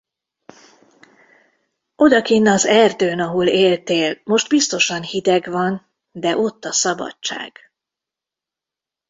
Odakinn 1.95 2.47
az 2.47 2.65
erdőn, 2.65 3.19
ahol 3.19 3.47
éltél, 3.47 4.21
most 4.23 4.49
biztosan 4.49 5.01
hideg 5.03 5.49
van, 5.49 5.87
de 6.11 6.37
ott 6.37 6.65
a 6.65 6.71
szabadság. 6.71 7.59